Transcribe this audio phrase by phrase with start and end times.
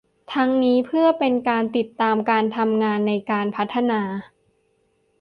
[0.33, 4.01] ทั้งนี้เพื่อเป็นการติดตามการทำงานในการพัฒนา